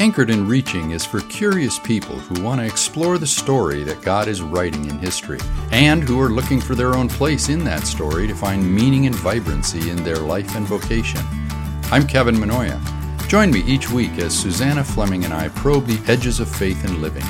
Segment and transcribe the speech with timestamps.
[0.00, 4.28] Anchored & Reaching is for curious people who want to explore the story that God
[4.28, 5.38] is writing in history
[5.72, 9.14] and who are looking for their own place in that story to find meaning and
[9.14, 11.20] vibrancy in their life and vocation.
[11.92, 12.80] I'm Kevin Mannoia.
[13.28, 17.02] Join me each week as Susanna Fleming and I probe the edges of faith and
[17.02, 17.26] living,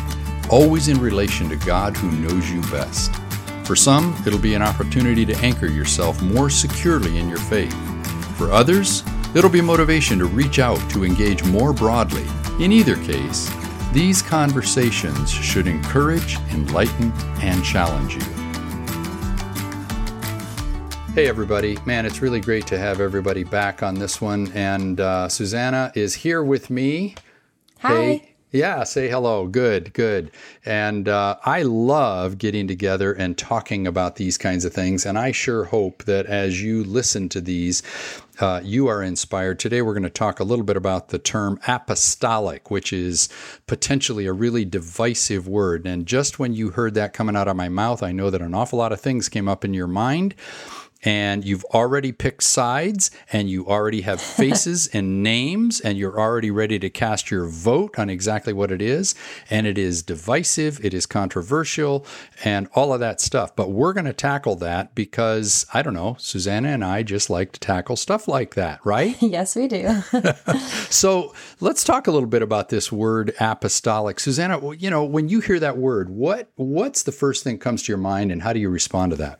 [0.48, 3.12] always in relation to God who knows you best.
[3.64, 7.74] For some, it'll be an opportunity to anchor yourself more securely in your faith.
[8.38, 9.02] For others,
[9.34, 12.28] it'll be motivation to reach out to engage more broadly
[12.60, 13.50] in either case,
[13.92, 17.10] these conversations should encourage, enlighten,
[17.40, 18.22] and challenge you.
[21.14, 21.76] Hey, everybody.
[21.86, 24.52] Man, it's really great to have everybody back on this one.
[24.52, 27.16] And uh, Susanna is here with me.
[27.80, 27.94] Hi.
[27.94, 28.29] Hey.
[28.52, 29.46] Yeah, say hello.
[29.46, 30.32] Good, good.
[30.64, 35.06] And uh, I love getting together and talking about these kinds of things.
[35.06, 37.84] And I sure hope that as you listen to these,
[38.40, 39.60] uh, you are inspired.
[39.60, 43.28] Today, we're going to talk a little bit about the term apostolic, which is
[43.68, 45.86] potentially a really divisive word.
[45.86, 48.54] And just when you heard that coming out of my mouth, I know that an
[48.54, 50.34] awful lot of things came up in your mind
[51.02, 56.50] and you've already picked sides and you already have faces and names and you're already
[56.50, 59.14] ready to cast your vote on exactly what it is
[59.48, 62.04] and it is divisive it is controversial
[62.44, 63.54] and all of that stuff.
[63.54, 67.52] But we're going to tackle that because i don't know susanna and i just like
[67.52, 69.16] to tackle stuff like that right?
[69.30, 70.02] Yes we do.
[70.90, 74.18] So let's talk a little bit about this word apostolic.
[74.18, 77.92] Susanna you know when you hear that word what what's the first thing comes to
[77.92, 79.38] your mind and how do you respond to that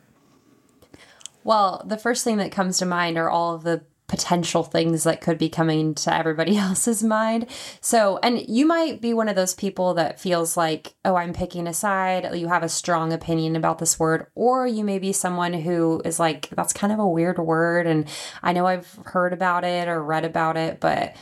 [1.43, 5.21] well, the first thing that comes to mind are all of the potential things that
[5.21, 7.47] could be coming to everybody else's mind.
[7.79, 11.65] So, and you might be one of those people that feels like, oh, I'm picking
[11.65, 12.27] a side.
[12.35, 14.27] You have a strong opinion about this word.
[14.35, 17.87] Or you may be someone who is like, that's kind of a weird word.
[17.87, 18.05] And
[18.43, 21.15] I know I've heard about it or read about it, but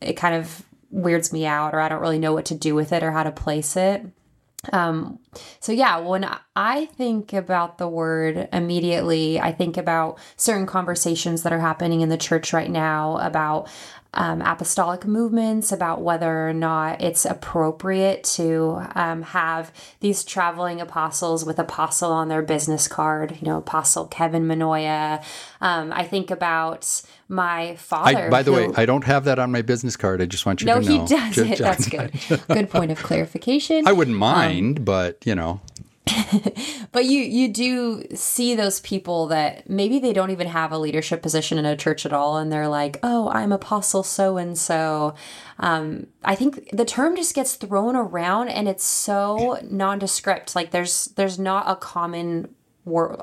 [0.00, 2.92] it kind of weirds me out, or I don't really know what to do with
[2.92, 4.04] it or how to place it.
[4.72, 5.18] Um,
[5.60, 11.52] so yeah, when I think about the word immediately, I think about certain conversations that
[11.52, 13.68] are happening in the church right now about
[14.14, 21.44] um, apostolic movements, about whether or not it's appropriate to um, have these traveling apostles
[21.44, 25.24] with apostle on their business card, you know, Apostle Kevin Mannoia.
[25.60, 28.26] Um, I think about my father.
[28.26, 30.20] I, by the way, I don't have that on my business card.
[30.20, 30.96] I just want you no, to know.
[30.96, 31.58] No, he does just, it.
[31.58, 32.12] That's good.
[32.48, 33.86] good point of clarification.
[33.86, 35.60] I wouldn't um, mind, but you know.
[36.92, 41.22] but you you do see those people that maybe they don't even have a leadership
[41.22, 45.14] position in a church at all, and they're like, "Oh, I'm Apostle so and so."
[45.58, 50.54] I think the term just gets thrown around, and it's so nondescript.
[50.54, 52.54] Like there's there's not a common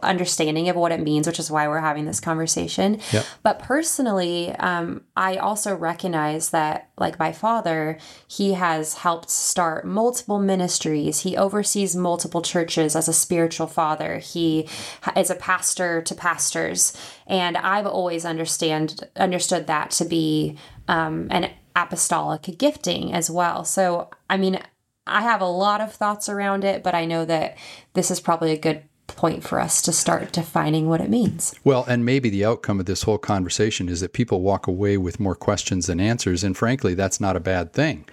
[0.01, 2.99] understanding of what it means, which is why we're having this conversation.
[3.11, 3.25] Yep.
[3.43, 10.39] But personally, um, I also recognize that, like my father, he has helped start multiple
[10.39, 11.19] ministries.
[11.19, 14.17] He oversees multiple churches as a spiritual father.
[14.17, 14.67] He
[15.15, 16.97] is a pastor to pastors,
[17.27, 20.57] and I've always understand understood that to be
[20.87, 23.63] um, an apostolic gifting as well.
[23.63, 24.59] So, I mean.
[25.07, 27.57] I have a lot of thoughts around it, but I know that
[27.93, 28.83] this is probably a good
[29.15, 31.53] point for us to start defining what it means.
[31.63, 35.19] Well, and maybe the outcome of this whole conversation is that people walk away with
[35.19, 38.05] more questions than answers, and frankly, that's not a bad thing.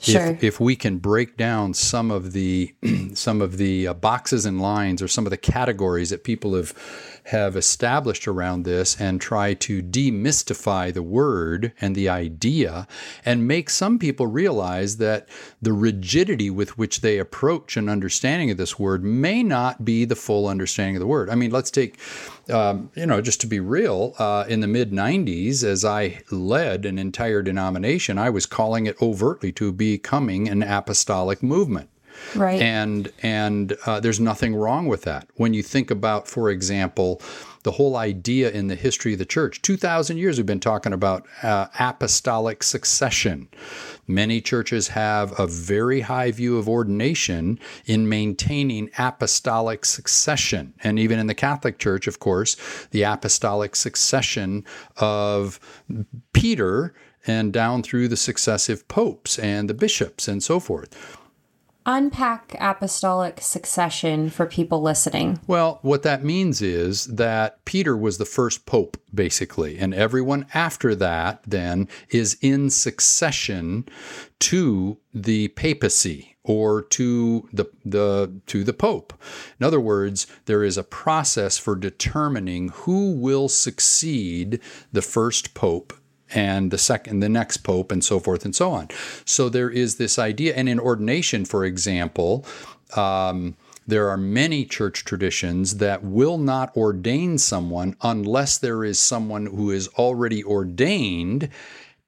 [0.00, 0.26] Sure.
[0.26, 2.74] If, if we can break down some of the
[3.14, 6.74] some of the uh, boxes and lines or some of the categories that people have
[7.26, 12.86] have established around this and try to demystify the word and the idea
[13.24, 15.28] and make some people realize that
[15.60, 20.14] the rigidity with which they approach an understanding of this word may not be the
[20.14, 21.30] full understanding of the word.
[21.30, 21.98] I mean, let's take,
[22.50, 26.84] um, you know, just to be real, uh, in the mid 90s, as I led
[26.86, 31.90] an entire denomination, I was calling it overtly to becoming an apostolic movement.
[32.34, 32.60] Right.
[32.60, 35.28] And and uh, there's nothing wrong with that.
[35.34, 37.20] When you think about, for example,
[37.66, 41.26] the whole idea in the history of the church, 2,000 years we've been talking about
[41.42, 43.48] uh, apostolic succession.
[44.06, 50.74] Many churches have a very high view of ordination in maintaining apostolic succession.
[50.84, 52.56] And even in the Catholic Church, of course,
[52.92, 54.64] the apostolic succession
[54.98, 55.58] of
[56.32, 56.94] Peter
[57.26, 61.18] and down through the successive popes and the bishops and so forth
[61.86, 65.38] unpack apostolic succession for people listening?
[65.46, 70.94] Well, what that means is that Peter was the first pope, basically, and everyone after
[70.96, 73.86] that then is in succession
[74.40, 79.12] to the papacy or to the, the to the pope.
[79.58, 84.60] In other words, there is a process for determining who will succeed
[84.92, 85.92] the first pope
[86.34, 88.88] and the second the next pope and so forth and so on
[89.24, 92.44] so there is this idea and in ordination for example
[92.96, 93.56] um,
[93.86, 99.70] there are many church traditions that will not ordain someone unless there is someone who
[99.70, 101.48] is already ordained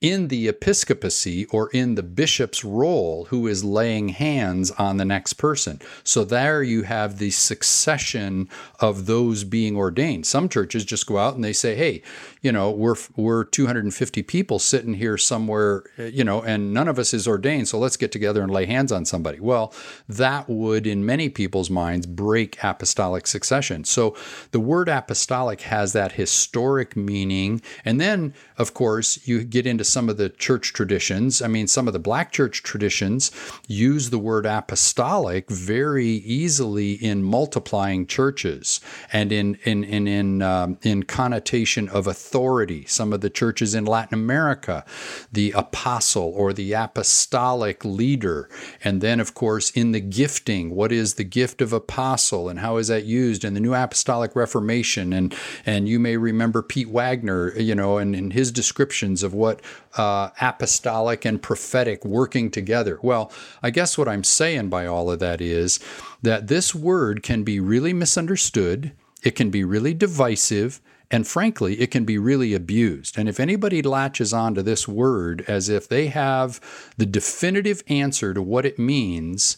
[0.01, 5.33] in the episcopacy or in the bishop's role who is laying hands on the next
[5.35, 5.81] person.
[6.05, 8.49] So there you have the succession
[8.79, 10.25] of those being ordained.
[10.25, 12.03] Some churches just go out and they say, "Hey,
[12.43, 17.13] you know, we're we're 250 people sitting here somewhere, you know, and none of us
[17.13, 19.73] is ordained, so let's get together and lay hands on somebody." Well,
[20.09, 23.85] that would in many people's minds break apostolic succession.
[23.85, 24.17] So
[24.51, 27.61] the word apostolic has that historic meaning.
[27.85, 31.43] And then, of course, you get into some of the church traditions.
[31.43, 33.31] I mean, some of the black church traditions
[33.67, 38.81] use the word apostolic very easily in multiplying churches
[39.13, 42.28] and in in in in, um, in connotation of authority.
[42.87, 44.85] Some of the churches in Latin America,
[45.33, 48.49] the apostle or the apostolic leader,
[48.83, 52.77] and then of course in the gifting, what is the gift of apostle and how
[52.77, 55.13] is that used in the New Apostolic Reformation?
[55.13, 55.35] And
[55.67, 59.61] and you may remember Pete Wagner, you know, and, and his descriptions of what
[59.97, 62.99] uh, apostolic and prophetic working together.
[63.03, 63.33] Well,
[63.63, 65.81] I guess what I'm saying by all of that is
[66.23, 68.93] that this word can be really misunderstood,
[69.23, 70.81] it can be really divisive.
[71.11, 73.19] And frankly, it can be really abused.
[73.19, 76.61] And if anybody latches onto this word as if they have
[76.99, 79.57] the definitive answer to what it means,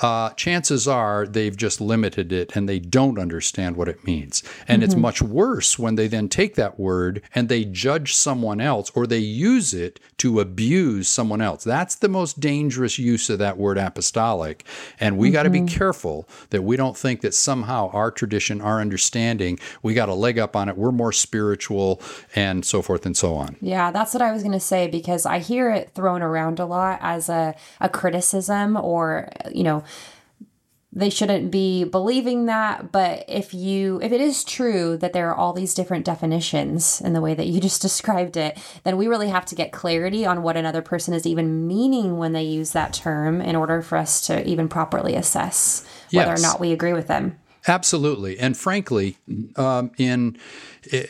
[0.00, 4.42] uh, chances are they've just limited it and they don't understand what it means.
[4.66, 4.84] And mm-hmm.
[4.84, 9.06] it's much worse when they then take that word and they judge someone else or
[9.06, 11.64] they use it to abuse someone else.
[11.64, 14.64] That's the most dangerous use of that word apostolic.
[14.98, 15.34] And we mm-hmm.
[15.34, 19.94] got to be careful that we don't think that somehow our tradition, our understanding, we
[19.94, 20.76] got a leg up on it.
[20.76, 22.00] We're more spiritual
[22.34, 23.56] and so forth and so on.
[23.60, 26.66] Yeah, that's what I was going to say because I hear it thrown around a
[26.66, 29.84] lot as a, a criticism or, you know,
[30.92, 35.34] they shouldn't be believing that but if you if it is true that there are
[35.34, 39.28] all these different definitions in the way that you just described it then we really
[39.28, 42.92] have to get clarity on what another person is even meaning when they use that
[42.92, 47.06] term in order for us to even properly assess whether or not we agree with
[47.06, 48.38] them Absolutely.
[48.38, 49.18] And frankly,
[49.56, 50.38] um, in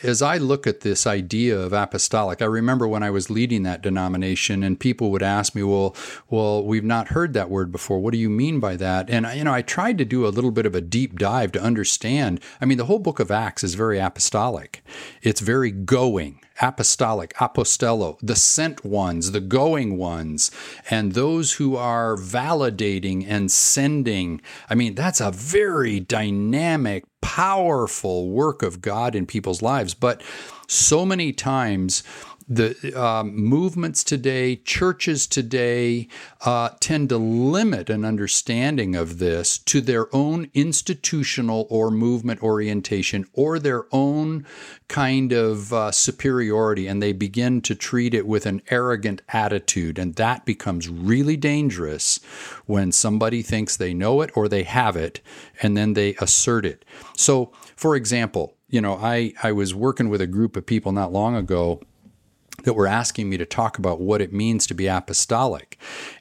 [0.03, 3.81] as I look at this idea of apostolic, I remember when I was leading that
[3.81, 5.95] denomination, and people would ask me, "Well,
[6.29, 7.99] well, we've not heard that word before.
[7.99, 10.51] What do you mean by that?" And you know, I tried to do a little
[10.51, 12.41] bit of a deep dive to understand.
[12.59, 14.83] I mean, the whole book of Acts is very apostolic.
[15.21, 20.51] It's very going apostolic, apostello, the sent ones, the going ones,
[20.89, 24.41] and those who are validating and sending.
[24.69, 29.93] I mean, that's a very dynamic, powerful work of God in people's lives.
[29.93, 30.21] But
[30.67, 32.03] so many times,
[32.51, 36.09] the um, movements today, churches today,
[36.41, 43.25] uh, tend to limit an understanding of this to their own institutional or movement orientation
[43.31, 44.45] or their own
[44.89, 49.97] kind of uh, superiority, and they begin to treat it with an arrogant attitude.
[49.97, 52.19] And that becomes really dangerous
[52.65, 55.21] when somebody thinks they know it or they have it,
[55.61, 56.83] and then they assert it.
[57.15, 61.13] So, for example, you know, I, I was working with a group of people not
[61.13, 61.81] long ago
[62.63, 65.77] that were asking me to talk about what it means to be apostolic.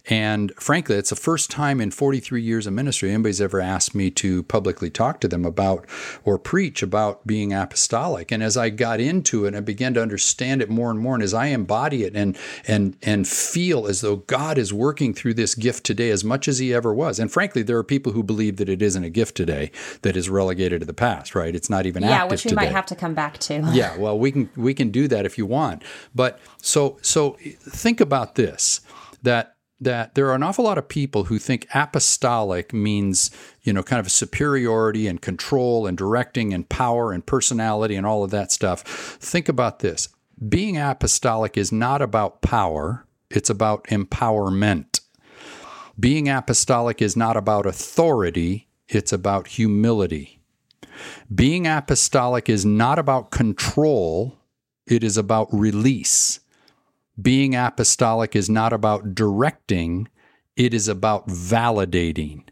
[0.08, 4.10] And frankly, it's the first time in 43 years of ministry anybody's ever asked me
[4.12, 5.86] to publicly talk to them about
[6.24, 8.32] or preach about being apostolic.
[8.32, 11.14] And as I got into it, I began to understand it more and more.
[11.14, 15.34] And as I embody it and and and feel as though God is working through
[15.34, 17.18] this gift today as much as He ever was.
[17.18, 19.70] And frankly, there are people who believe that it isn't a gift today,
[20.02, 21.34] that is relegated to the past.
[21.34, 21.54] Right?
[21.54, 22.64] It's not even yeah, which we today.
[22.64, 23.62] might have to come back to.
[23.72, 25.82] yeah, well, we can we can do that if you want,
[26.14, 26.29] but
[26.62, 28.80] so so think about this
[29.22, 33.30] that that there are an awful lot of people who think apostolic means,
[33.62, 38.22] you know, kind of superiority and control and directing and power and personality and all
[38.22, 38.82] of that stuff.
[38.82, 40.08] Think about this.
[40.48, 45.00] Being apostolic is not about power, it's about empowerment.
[45.98, 50.40] Being apostolic is not about authority, it's about humility.
[51.34, 54.39] Being apostolic is not about control,
[54.86, 56.40] it is about release
[57.20, 60.08] being apostolic is not about directing,
[60.56, 62.44] it is about validating.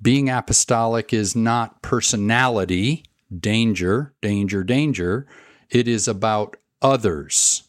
[0.00, 3.04] Being apostolic is not personality,
[3.38, 5.26] danger, danger, danger.
[5.70, 7.64] It is about others.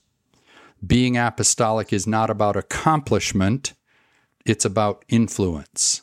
[0.85, 3.73] Being apostolic is not about accomplishment,
[4.45, 6.01] it's about influence.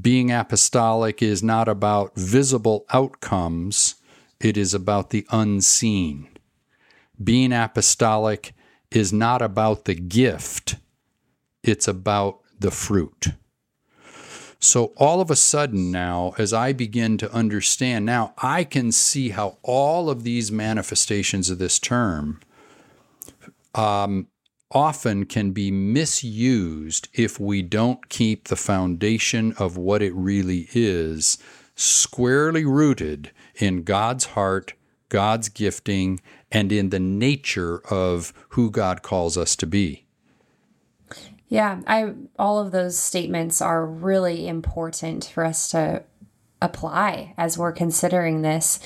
[0.00, 3.96] Being apostolic is not about visible outcomes,
[4.40, 6.28] it is about the unseen.
[7.22, 8.54] Being apostolic
[8.90, 10.76] is not about the gift,
[11.62, 13.28] it's about the fruit.
[14.60, 19.30] So all of a sudden now, as I begin to understand, now I can see
[19.30, 22.40] how all of these manifestations of this term
[23.74, 24.26] um,
[24.72, 31.38] often can be misused if we don't keep the foundation of what it really is
[31.76, 34.74] squarely rooted in God's heart,
[35.08, 36.20] God's gifting,
[36.50, 40.04] and in the nature of who God calls us to be.
[41.48, 46.02] Yeah, I all of those statements are really important for us to
[46.60, 48.80] apply as we're considering this.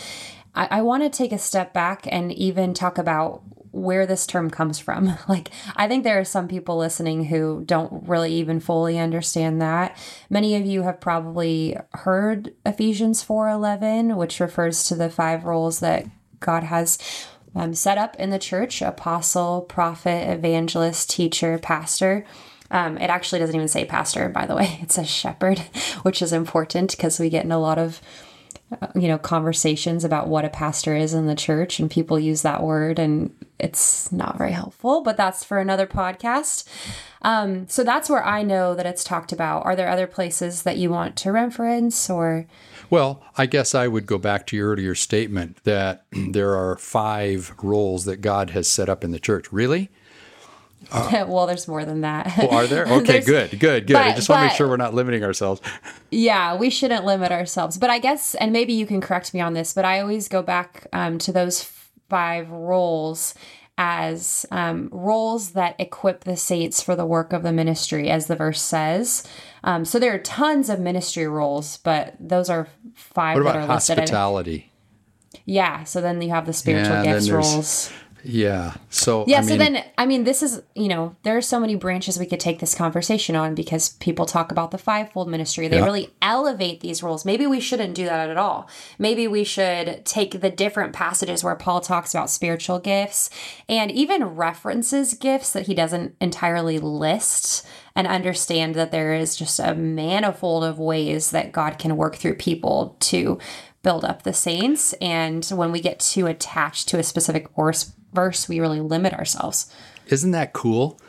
[0.55, 3.43] I, I want to take a step back and even talk about
[3.73, 5.17] where this term comes from.
[5.29, 9.97] Like, I think there are some people listening who don't really even fully understand that.
[10.29, 16.07] Many of you have probably heard Ephesians 4:11, which refers to the five roles that
[16.39, 16.99] God has
[17.55, 22.25] um, set up in the church: apostle, prophet, evangelist, teacher, pastor.
[22.71, 24.79] Um, it actually doesn't even say pastor, by the way.
[24.83, 25.59] It says shepherd,
[26.03, 28.01] which is important because we get in a lot of
[28.95, 32.63] you know conversations about what a pastor is in the church and people use that
[32.63, 36.65] word and it's not very helpful but that's for another podcast.
[37.23, 39.65] Um, so that's where i know that it's talked about.
[39.65, 42.47] Are there other places that you want to reference or?
[42.91, 47.55] Well i guess i would go back to your earlier statement that there are five
[47.63, 49.53] roles that god has set up in the church.
[49.53, 49.91] Really
[50.93, 52.33] uh, well, there's more than that.
[52.39, 52.87] Oh, are there?
[52.93, 53.95] Okay, good, good, good.
[53.95, 55.61] But, I just want to make sure we're not limiting ourselves.
[56.15, 57.79] Yeah, we shouldn't limit ourselves.
[57.79, 60.43] But I guess, and maybe you can correct me on this, but I always go
[60.43, 61.63] back um, to those
[62.11, 63.35] five roles
[63.79, 68.37] as um, roles that equip the saints for the work of the ministry, as the
[68.37, 69.27] verse says.
[69.65, 73.67] Um, so there are tons of ministry roles, but those are five what that are
[73.67, 73.99] listed.
[73.99, 74.71] Hospitality.
[75.45, 77.91] Yeah, so then you have the spiritual yeah, gifts roles.
[78.25, 78.75] Yeah.
[78.89, 79.39] So yeah.
[79.39, 82.27] I so then I mean, this is you know there are so many branches we
[82.27, 85.69] could take this conversation on because people talk about the fivefold ministry.
[85.69, 85.85] They yeah.
[85.85, 87.25] really elevate these roles.
[87.25, 88.69] Maybe we shouldn't do that at all.
[88.99, 93.31] Maybe we should take the different passages where Paul talks about spiritual gifts
[93.69, 99.61] and even references gifts that he doesn't entirely list and understand that there is just
[99.61, 103.39] a manifold of ways that God can work through people to
[103.83, 104.93] build up the saints.
[104.95, 109.73] And when we get too attached to a specific verse, verse we really limit ourselves.
[110.07, 111.01] Isn't that cool?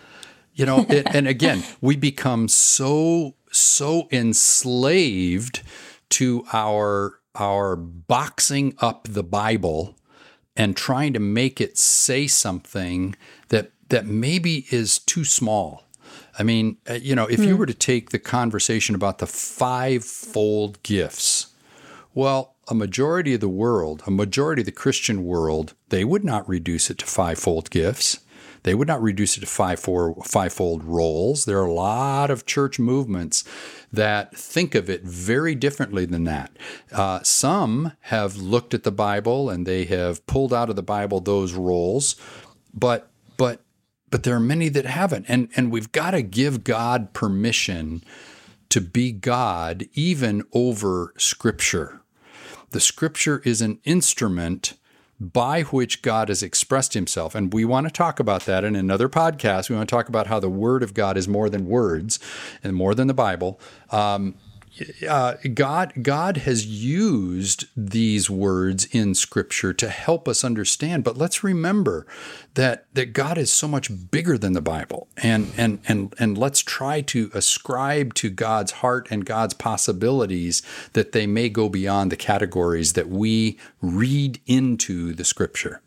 [0.54, 5.62] You know, it, and again, we become so so enslaved
[6.10, 9.96] to our our boxing up the Bible
[10.56, 13.16] and trying to make it say something
[13.50, 15.84] that that maybe is too small.
[16.38, 17.48] I mean, uh, you know, if hmm.
[17.48, 21.48] you were to take the conversation about the fivefold gifts,
[22.14, 26.48] well, a majority of the world, a majority of the Christian world, they would not
[26.48, 28.20] reduce it to fivefold gifts.
[28.64, 31.44] They would not reduce it to five, four, fivefold roles.
[31.44, 33.44] There are a lot of church movements
[33.92, 36.52] that think of it very differently than that.
[36.92, 41.20] Uh, some have looked at the Bible and they have pulled out of the Bible
[41.20, 42.16] those roles,
[42.74, 43.62] but but
[44.10, 45.26] but there are many that haven't.
[45.28, 48.02] And and we've got to give God permission
[48.70, 52.03] to be God even over Scripture.
[52.74, 54.74] The scripture is an instrument
[55.20, 57.36] by which God has expressed himself.
[57.36, 59.70] And we want to talk about that in another podcast.
[59.70, 62.20] We want to talk about how the word of God is more than words
[62.64, 63.60] and more than the Bible.
[63.92, 64.34] Um,
[65.08, 71.04] uh, God God has used these words in Scripture to help us understand.
[71.04, 72.08] But let's remember
[72.56, 76.62] that that God is so much bigger than the Bible, and and and and let's
[76.62, 80.64] try to ascribe to God's heart and God's possibilities
[80.94, 85.83] that they may go beyond the categories that we read into the Scripture.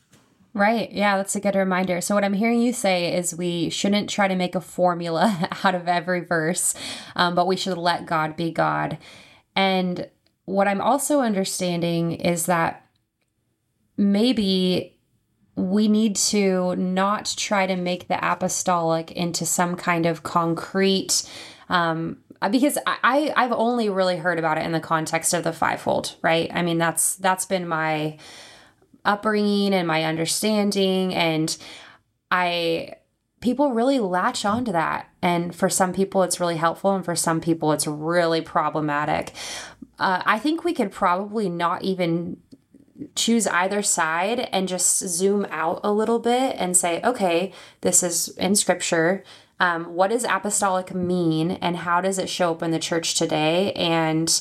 [0.56, 0.90] Right.
[0.90, 2.00] Yeah, that's a good reminder.
[2.00, 5.74] So, what I'm hearing you say is we shouldn't try to make a formula out
[5.74, 6.74] of every verse,
[7.14, 8.96] um, but we should let God be God.
[9.54, 10.08] And
[10.46, 12.86] what I'm also understanding is that
[13.98, 14.98] maybe
[15.56, 21.30] we need to not try to make the apostolic into some kind of concrete
[21.68, 22.16] um,
[22.50, 26.50] because I, I've only really heard about it in the context of the fivefold, right?
[26.54, 28.16] I mean, that's that's been my
[29.06, 31.56] upbringing and my understanding and
[32.30, 32.94] I
[33.40, 37.40] people really latch onto that and for some people it's really helpful and for some
[37.40, 39.32] people it's really problematic.
[39.98, 42.38] Uh, I think we could probably not even
[43.14, 48.28] choose either side and just zoom out a little bit and say, okay, this is
[48.36, 49.22] in scripture.
[49.58, 53.72] Um, what does apostolic mean and how does it show up in the church today?
[53.72, 54.40] And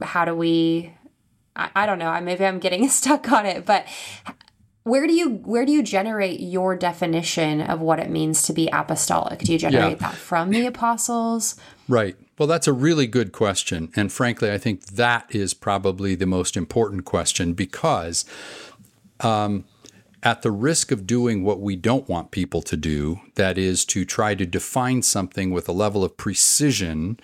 [0.00, 0.94] how do we
[1.56, 2.08] I, I don't know.
[2.08, 3.86] I maybe I'm getting stuck on it, but
[4.84, 8.68] where do you where do you generate your definition of what it means to be
[8.72, 9.40] apostolic?
[9.40, 10.08] Do you generate yeah.
[10.08, 11.56] that from the apostles?
[11.88, 12.16] Right.
[12.38, 16.56] Well, that's a really good question, and frankly, I think that is probably the most
[16.56, 18.24] important question because.
[19.20, 19.66] Um,
[20.22, 24.04] at the risk of doing what we don't want people to do, that is to
[24.04, 27.18] try to define something with a level of precision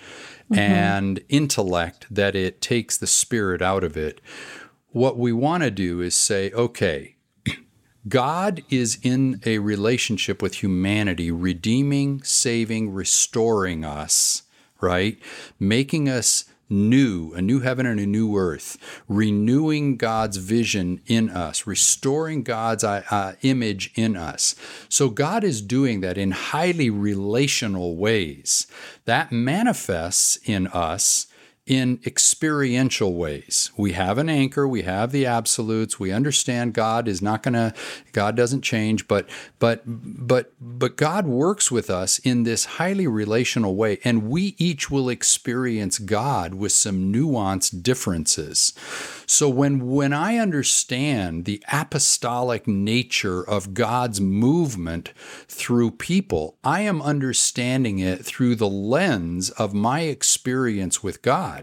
[0.51, 0.59] mm-hmm.
[0.59, 4.19] and intellect that it takes the spirit out of it,
[4.89, 7.15] what we want to do is say, okay,
[8.07, 14.43] God is in a relationship with humanity, redeeming, saving, restoring us,
[14.81, 15.17] right?
[15.57, 21.65] Making us new, a new heaven and a new earth, renewing God's vision in us,
[21.65, 24.55] restoring God's uh, uh image in us.
[24.89, 28.67] So God is doing that in highly relational ways.
[29.05, 31.27] That manifests in us
[31.69, 33.71] in experiential ways.
[33.77, 37.73] We have an anchor, we have the absolutes, we understand God is not going to
[38.11, 43.75] God doesn't change, but but but but God works with us in this highly relational
[43.75, 48.73] way and we each will experience God with some nuanced differences.
[49.27, 55.13] So when when I understand the apostolic nature of God's movement
[55.47, 61.58] through people, I am understanding it through the lens of my experience with God.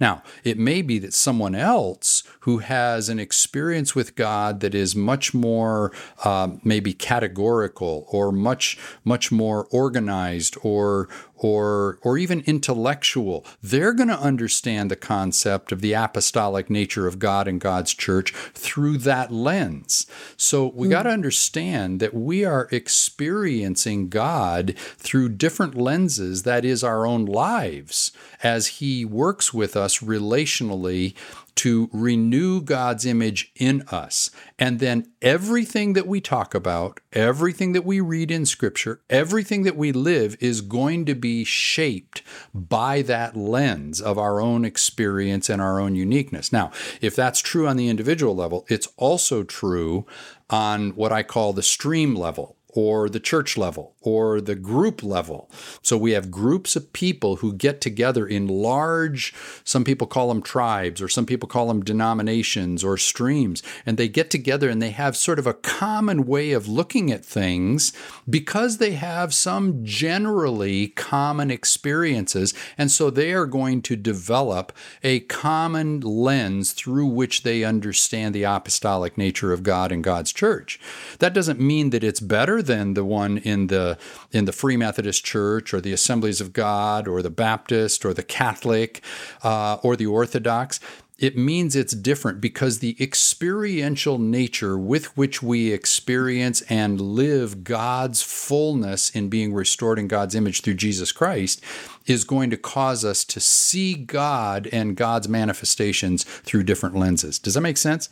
[0.00, 4.94] Now, it may be that someone else who has an experience with God that is
[4.94, 5.92] much more
[6.24, 11.08] um, maybe categorical or much much more organized or
[11.44, 17.18] or or even intellectual, they're going to understand the concept of the apostolic nature of
[17.18, 20.06] God and God's church through that lens.
[20.38, 20.92] So we mm.
[20.92, 27.26] got to understand that we are experiencing God through different lenses that is our own
[27.26, 28.10] lives
[28.42, 31.14] as he works with us relationally
[31.56, 34.30] to renew God's image in us.
[34.58, 39.76] And then everything that we talk about, everything that we read in Scripture, everything that
[39.76, 45.62] we live is going to be shaped by that lens of our own experience and
[45.62, 46.52] our own uniqueness.
[46.52, 50.06] Now, if that's true on the individual level, it's also true
[50.50, 55.50] on what I call the stream level or the church level or the group level.
[55.80, 59.32] So we have groups of people who get together in large,
[59.62, 64.08] some people call them tribes, or some people call them denominations or streams, and they
[64.08, 67.92] get together and they have sort of a common way of looking at things
[68.28, 72.52] because they have some generally common experiences.
[72.76, 78.42] And so they are going to develop a common lens through which they understand the
[78.42, 80.80] apostolic nature of God and God's church.
[81.20, 83.98] That doesn't mean that it's better than the one in the
[84.32, 88.22] in the Free Methodist Church or the Assemblies of God or the Baptist or the
[88.22, 89.02] Catholic
[89.42, 90.80] uh, or the Orthodox.
[91.16, 98.20] It means it's different because the experiential nature with which we experience and live God's
[98.20, 101.62] fullness in being restored in God's image through Jesus Christ
[102.06, 107.38] is going to cause us to see God and God's manifestations through different lenses.
[107.38, 108.08] Does that make sense?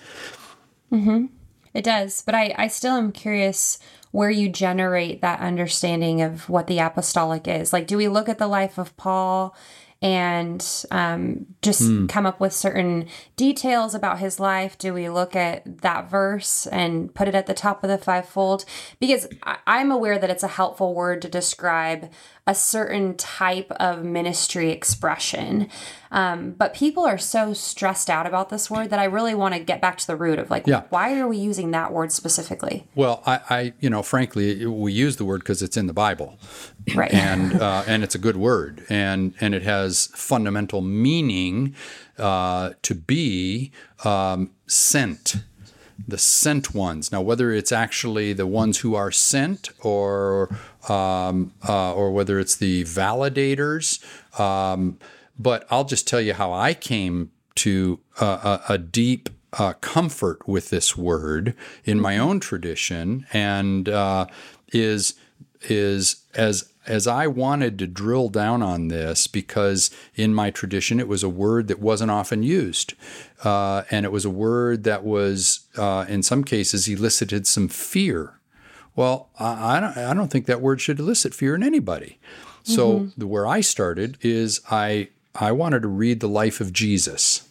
[0.92, 1.26] Mm-hmm.
[1.74, 2.22] It does.
[2.22, 3.78] But I, I still am curious
[4.12, 7.72] where you generate that understanding of what the apostolic is.
[7.72, 9.56] Like, do we look at the life of Paul
[10.02, 12.08] and um, just mm.
[12.08, 14.76] come up with certain details about his life?
[14.76, 18.64] Do we look at that verse and put it at the top of the fivefold?
[18.98, 19.28] Because
[19.66, 22.10] I'm aware that it's a helpful word to describe
[22.44, 25.68] a certain type of ministry expression.
[26.10, 29.60] Um, but people are so stressed out about this word that I really want to
[29.60, 30.82] get back to the root of like, yeah.
[30.90, 32.88] why are we using that word specifically?
[32.96, 36.36] Well, I, I you know, frankly, we use the word because it's in the Bible,
[36.96, 37.14] right?
[37.14, 41.74] And uh, and it's a good word, and and it has fundamental meaning
[42.18, 43.72] uh, to be
[44.04, 45.36] um, sent
[46.08, 47.12] the sent ones.
[47.12, 50.48] Now, whether it's actually the ones who are sent or
[50.88, 54.02] um, uh, or whether it's the validators,
[54.38, 54.98] um,
[55.38, 60.70] but I'll just tell you how I came to a, a deep uh, comfort with
[60.70, 64.26] this word in my own tradition, and uh,
[64.72, 65.14] is
[65.70, 71.08] is as as I wanted to drill down on this because in my tradition it
[71.08, 72.94] was a word that wasn't often used.
[73.44, 78.40] Uh, and it was a word that was, uh, in some cases, elicited some fear.
[78.96, 82.18] Well, I, I, don't, I don't think that word should elicit fear in anybody.
[82.64, 83.08] So mm-hmm.
[83.20, 87.48] the, where I started is I, I wanted to read the life of Jesus.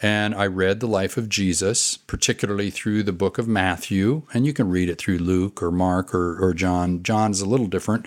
[0.00, 4.52] And I read the life of Jesus, particularly through the book of Matthew, and you
[4.52, 7.02] can read it through Luke or Mark or, or John.
[7.02, 8.06] John's a little different.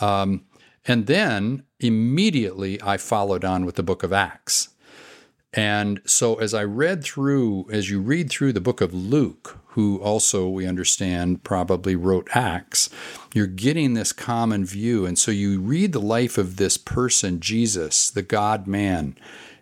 [0.00, 0.44] Um,
[0.86, 4.70] and then immediately I followed on with the book of Acts.
[5.52, 9.98] And so as I read through, as you read through the book of Luke, who
[9.98, 12.90] also we understand probably wrote Acts,
[13.34, 15.06] you're getting this common view.
[15.06, 19.16] And so you read the life of this person, Jesus, the God man,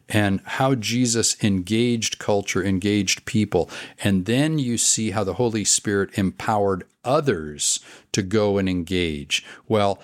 [0.09, 3.69] and how Jesus engaged culture, engaged people.
[4.03, 7.81] And then you see how the Holy Spirit empowered others
[8.13, 9.45] to go and engage.
[9.67, 10.01] Well,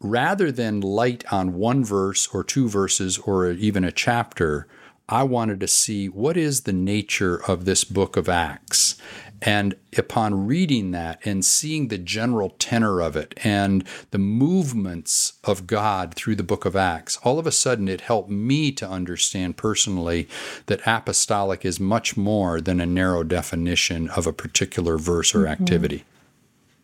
[0.00, 4.66] rather than light on one verse or two verses or even a chapter,
[5.08, 8.96] I wanted to see what is the nature of this book of Acts.
[9.44, 15.66] And upon reading that and seeing the general tenor of it and the movements of
[15.66, 19.56] God through the book of Acts, all of a sudden it helped me to understand
[19.56, 20.28] personally
[20.66, 25.60] that apostolic is much more than a narrow definition of a particular verse or mm-hmm.
[25.60, 26.04] activity.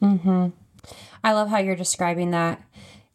[0.02, 0.48] Mm-hmm.
[1.22, 2.60] I love how you're describing that.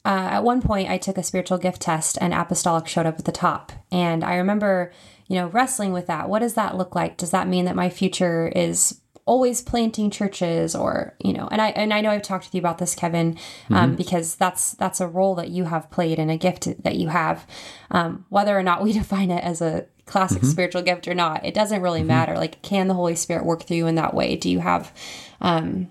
[0.06, 3.26] Uh, at one point, I took a spiritual gift test and apostolic showed up at
[3.26, 3.72] the top.
[3.92, 4.92] And I remember,
[5.28, 6.30] you know, wrestling with that.
[6.30, 7.18] What does that look like?
[7.18, 11.70] Does that mean that my future is always planting churches or you know and i
[11.70, 13.38] and i know i've talked with you about this kevin
[13.70, 13.96] um, mm-hmm.
[13.96, 17.48] because that's that's a role that you have played and a gift that you have
[17.92, 20.50] um, whether or not we define it as a classic mm-hmm.
[20.52, 22.10] spiritual gift or not it doesn't really mm-hmm.
[22.10, 24.94] matter like can the holy spirit work through you in that way do you have
[25.40, 25.90] um,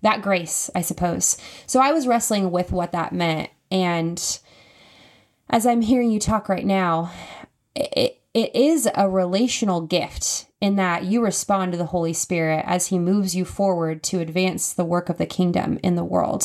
[0.00, 4.38] that grace i suppose so i was wrestling with what that meant and
[5.50, 7.12] as i'm hearing you talk right now
[7.76, 12.88] it, it is a relational gift in that you respond to the Holy Spirit as
[12.88, 16.44] He moves you forward to advance the work of the kingdom in the world,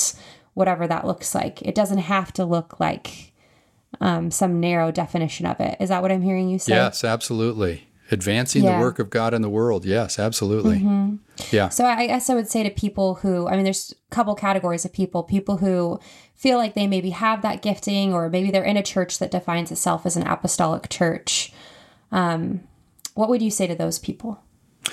[0.53, 1.61] whatever that looks like.
[1.61, 3.33] It doesn't have to look like
[3.99, 5.77] um, some narrow definition of it.
[5.79, 6.73] Is that what I'm hearing you say?
[6.73, 7.87] Yes, absolutely.
[8.11, 8.77] Advancing yeah.
[8.77, 9.83] the work of God in the world.
[9.83, 10.77] Yes, absolutely.
[10.77, 11.15] Mm-hmm.
[11.51, 11.69] Yeah.
[11.69, 14.85] So I guess I would say to people who, I mean, there's a couple categories
[14.85, 15.99] of people people who
[16.35, 19.71] feel like they maybe have that gifting, or maybe they're in a church that defines
[19.71, 21.51] itself as an apostolic church.
[22.11, 22.61] Um,
[23.15, 24.39] what would you say to those people,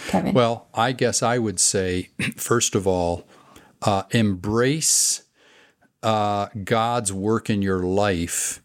[0.09, 0.33] Kevin?
[0.33, 3.29] Well, I guess I would say, first of all,
[3.83, 5.25] uh, embrace
[6.03, 8.63] uh, God's work in your life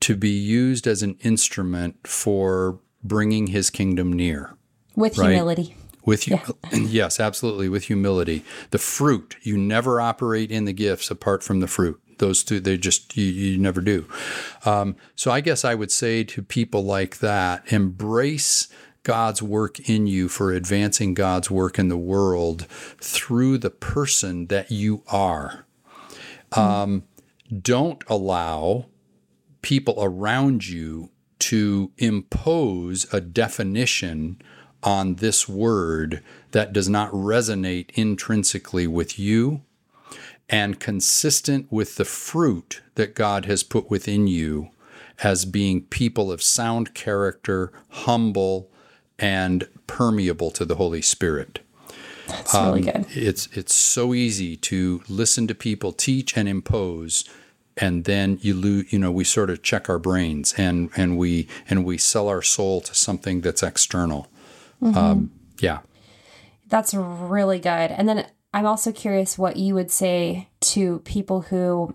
[0.00, 4.56] to be used as an instrument for bringing His kingdom near.
[4.96, 5.30] With right?
[5.30, 5.76] humility.
[6.04, 6.40] With you,
[6.72, 6.78] yeah.
[6.78, 7.68] yes, absolutely.
[7.68, 12.44] With humility, the fruit you never operate in the gifts apart from the fruit those
[12.44, 14.06] two they just you, you never do
[14.64, 18.68] um, so i guess i would say to people like that embrace
[19.02, 22.66] god's work in you for advancing god's work in the world
[22.98, 25.66] through the person that you are
[26.52, 26.60] mm-hmm.
[26.60, 27.02] um,
[27.60, 28.86] don't allow
[29.60, 34.40] people around you to impose a definition
[34.84, 39.62] on this word that does not resonate intrinsically with you
[40.52, 44.68] and consistent with the fruit that God has put within you
[45.22, 48.70] as being people of sound character, humble,
[49.18, 51.60] and permeable to the Holy Spirit.
[52.28, 53.06] That's um, really good.
[53.10, 57.28] It's it's so easy to listen to people teach and impose,
[57.76, 58.92] and then you lose.
[58.92, 62.42] You know, we sort of check our brains and and we and we sell our
[62.42, 64.28] soul to something that's external.
[64.82, 64.98] Mm-hmm.
[64.98, 65.80] Um, yeah,
[66.68, 67.90] that's really good.
[67.90, 71.94] And then I'm also curious what you would say to people who,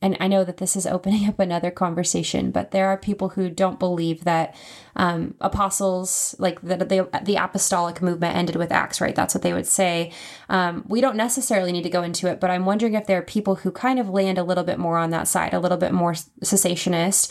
[0.00, 3.50] and I know that this is opening up another conversation, but there are people who
[3.50, 4.54] don't believe that
[4.96, 9.00] um, apostles, like the, the, the apostolic movement, ended with Acts.
[9.00, 9.14] Right?
[9.14, 10.12] That's what they would say.
[10.48, 13.22] Um, we don't necessarily need to go into it, but I'm wondering if there are
[13.22, 15.92] people who kind of land a little bit more on that side, a little bit
[15.92, 17.30] more cessationist,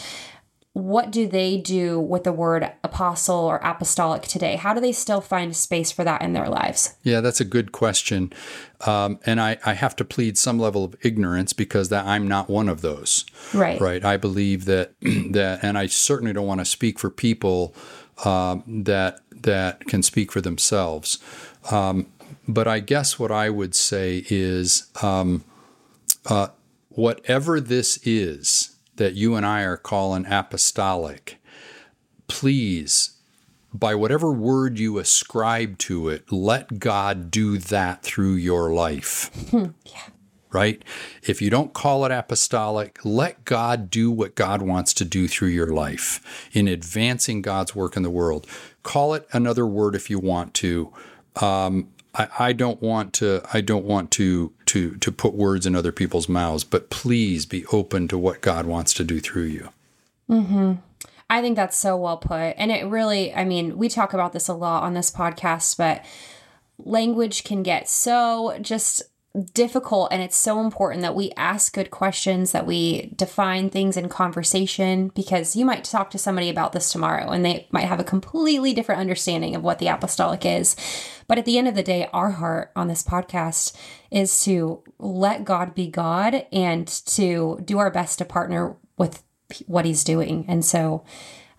[0.73, 4.55] what do they do with the word apostle or apostolic today?
[4.55, 6.95] How do they still find space for that in their lives?
[7.01, 8.31] Yeah, that's a good question.
[8.85, 12.49] Um, and I, I have to plead some level of ignorance because that I'm not
[12.49, 13.25] one of those.
[13.53, 13.81] Right.
[13.81, 14.05] Right.
[14.05, 17.73] I believe that that, and I certainly don't want to speak for people
[18.23, 21.17] um, that that can speak for themselves.
[21.71, 22.07] Um,
[22.47, 25.43] but I guess what I would say is, um,
[26.25, 26.47] uh,
[26.89, 31.41] whatever this is that you and I are calling apostolic,
[32.27, 33.17] please,
[33.73, 39.31] by whatever word you ascribe to it, let God do that through your life.
[39.53, 39.69] yeah.
[40.51, 40.83] Right?
[41.21, 45.49] If you don't call it apostolic, let God do what God wants to do through
[45.49, 48.47] your life in advancing God's work in the world.
[48.81, 50.91] Call it another word if you want to.
[51.39, 53.41] Um, I, I don't want to.
[53.53, 57.65] I don't want to to to put words in other people's mouths, but please be
[57.67, 59.69] open to what God wants to do through you.
[60.27, 60.73] Hmm.
[61.29, 63.33] I think that's so well put, and it really.
[63.33, 66.05] I mean, we talk about this a lot on this podcast, but
[66.77, 69.01] language can get so just
[69.53, 74.09] difficult and it's so important that we ask good questions that we define things in
[74.09, 78.03] conversation because you might talk to somebody about this tomorrow and they might have a
[78.03, 80.75] completely different understanding of what the apostolic is.
[81.27, 83.75] But at the end of the day our heart on this podcast
[84.09, 89.23] is to let god be god and to do our best to partner with
[89.67, 90.45] what he's doing.
[90.47, 91.03] And so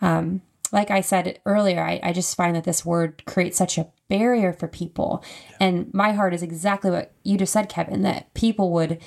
[0.00, 3.88] um, like I said earlier, I, I just find that this word creates such a
[4.08, 5.24] barrier for people.
[5.50, 5.56] Yeah.
[5.60, 9.00] And my heart is exactly what you just said, Kevin, that people would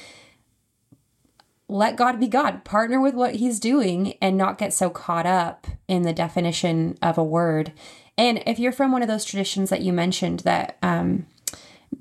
[1.68, 5.66] let God be God, partner with what he's doing and not get so caught up
[5.88, 7.72] in the definition of a word.
[8.18, 11.26] And if you're from one of those traditions that you mentioned that um,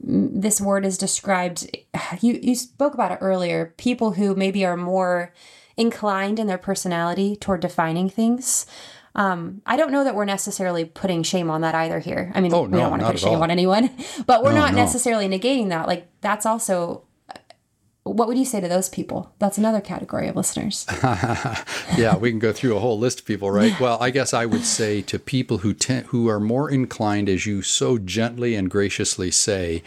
[0.00, 1.74] this word is described,
[2.20, 5.32] you, you spoke about it earlier, people who maybe are more
[5.76, 8.66] inclined in their personality toward defining things.
[9.14, 12.32] Um, I don't know that we're necessarily putting shame on that either here.
[12.34, 13.42] I mean, oh, we don't want to put shame all.
[13.42, 13.90] on anyone,
[14.26, 14.78] but we're no, not no.
[14.78, 15.86] necessarily negating that.
[15.86, 17.04] Like that's also
[18.04, 19.32] what would you say to those people?
[19.38, 20.86] That's another category of listeners.
[21.96, 23.78] yeah, we can go through a whole list of people, right?
[23.78, 27.46] Well, I guess I would say to people who te- who are more inclined, as
[27.46, 29.84] you so gently and graciously say,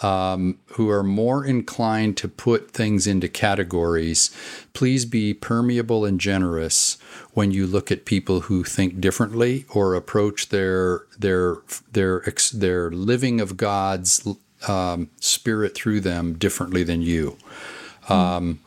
[0.00, 4.30] um, who are more inclined to put things into categories,
[4.72, 6.98] please be permeable and generous
[7.32, 11.56] when you look at people who think differently or approach their their
[11.90, 14.24] their their living of God's
[14.68, 17.36] um, spirit through them differently than you.
[18.08, 18.60] Um,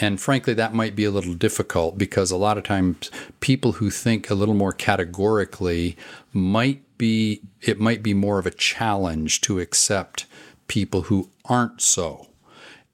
[0.00, 3.10] and frankly, that might be a little difficult because a lot of times
[3.40, 5.96] people who think a little more categorically
[6.32, 10.26] might be, it might be more of a challenge to accept
[10.66, 12.28] people who aren't so.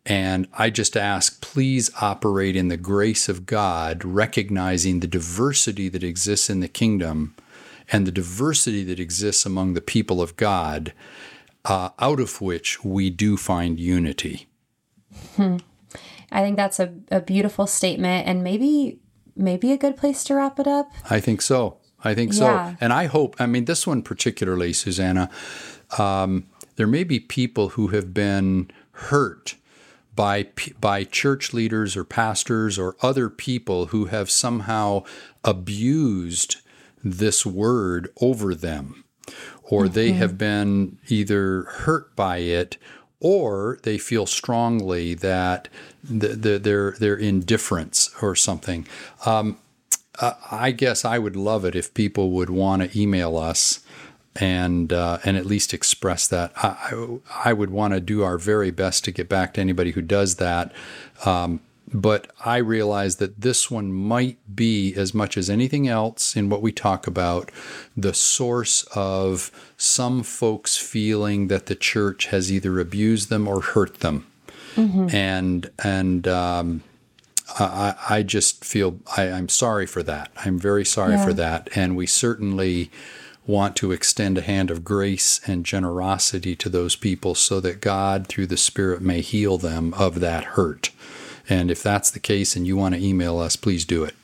[0.05, 6.03] And I just ask, please operate in the grace of God, recognizing the diversity that
[6.03, 7.35] exists in the kingdom
[7.93, 10.93] and the diversity that exists among the people of God,
[11.69, 14.49] uh, out of which we do find unity.
[15.37, 15.59] Hmm.
[16.33, 18.99] I think that's a, a beautiful statement and maybe
[19.37, 20.91] maybe a good place to wrap it up.
[21.09, 21.79] I think so.
[22.03, 22.75] I think so.
[22.81, 25.31] And I hope, I mean, this one particularly, Susanna,
[25.99, 29.57] um, there may be people who have been hurt
[30.15, 30.49] by
[30.81, 35.05] by church leaders or pastors or other people who have somehow
[35.45, 36.57] abused
[37.03, 39.05] this word over them
[39.69, 39.95] or mm-hmm.
[39.95, 42.77] they have been either hurt by it
[43.21, 45.69] or they feel strongly that
[46.03, 48.87] the, the, their their indifference or something.
[49.27, 49.59] Um,
[50.51, 53.81] I guess I would love it if people would want to email us
[54.37, 56.53] and uh, and at least express that.
[56.57, 60.03] I, I would want to do our very best to get back to anybody who
[60.03, 60.73] does that.
[61.25, 61.61] Um,
[61.93, 66.63] but I realize that this one might be, as much as anything else in what
[66.63, 67.51] we talk about,
[67.97, 74.01] the source of some folks feeling that the church has either abused them or hurt
[74.01, 74.27] them.
[74.75, 75.15] Mm-hmm.
[75.15, 76.83] And, and, um,
[77.59, 80.31] I, I just feel I, am sorry for that.
[80.37, 81.25] I'm very sorry yeah.
[81.25, 81.71] for that.
[81.75, 82.91] And we certainly
[83.47, 88.27] want to extend a hand of grace and generosity to those people so that God,
[88.27, 90.91] through the Spirit, may heal them of that hurt.
[91.49, 94.15] And if that's the case and you want to email us, please do it.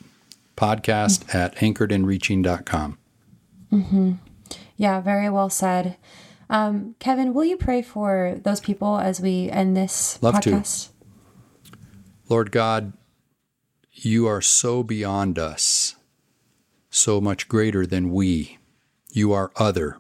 [0.57, 1.37] Podcast mm-hmm.
[1.37, 2.99] at anchoredinreaching.com.
[3.73, 4.13] Mm-hmm.
[4.77, 5.97] Yeah, very well said.
[6.51, 10.91] Um, Kevin, will you pray for those people as we end this Love podcast?
[10.91, 11.79] To.
[12.29, 12.93] Lord God,
[13.93, 15.97] you are so beyond us,
[16.91, 18.59] so much greater than we.
[19.11, 19.99] You are other.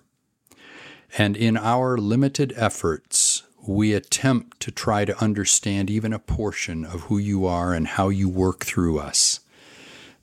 [1.16, 7.02] And in our limited efforts, we attempt to try to understand even a portion of
[7.02, 9.40] who you are and how you work through us.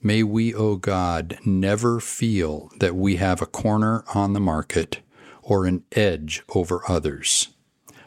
[0.01, 4.99] May we, O oh God, never feel that we have a corner on the market
[5.41, 7.49] or an edge over others.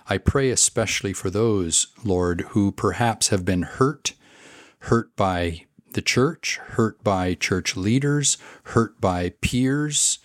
[0.08, 4.12] I pray especially for those, Lord, who perhaps have been hurt,
[4.80, 10.18] hurt by the church, hurt by church leaders, hurt by peers,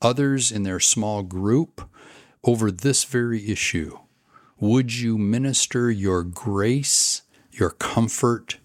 [0.00, 1.88] others in their small group
[2.44, 3.98] over this very issue
[4.58, 8.58] would you minister your grace, your comfort,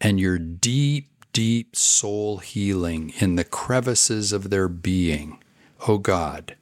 [0.00, 5.38] and your deep, deep soul healing in the crevices of their being,
[5.82, 6.56] O oh God?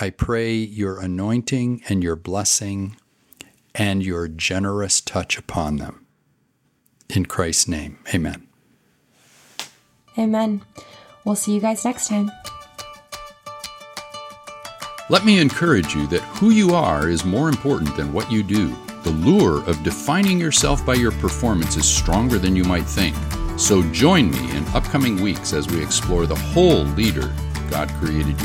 [0.00, 2.96] I pray your anointing and your blessing
[3.74, 6.06] and your generous touch upon them.
[7.10, 8.48] In Christ's name, amen.
[10.18, 10.62] Amen.
[11.24, 12.30] We'll see you guys next time.
[15.08, 18.74] Let me encourage you that who you are is more important than what you do.
[19.02, 23.16] The lure of defining yourself by your performance is stronger than you might think.
[23.58, 27.32] So join me in upcoming weeks as we explore the whole leader
[27.72, 28.36] God created you